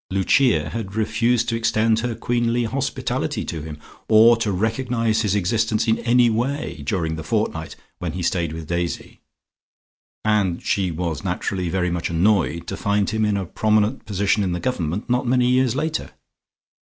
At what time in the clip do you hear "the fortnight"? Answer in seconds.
7.17-7.75